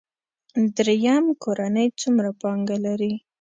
دریم 0.75 1.25
کورنۍ 1.43 1.87
څومره 2.01 2.29
پانګه 2.41 2.77
لري. 2.85 3.13